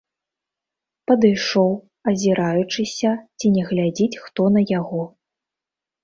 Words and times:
Падышоў, 1.09 1.69
азіраючыся, 2.11 3.11
ці 3.37 3.47
не 3.59 3.63
глядзіць 3.69 4.19
хто 4.23 4.47
на 4.55 4.61
яго. 4.71 5.03